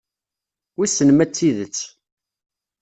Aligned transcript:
Wissen 0.77 1.09
ma 1.13 1.25
d 1.29 1.31
tidet. 1.31 1.77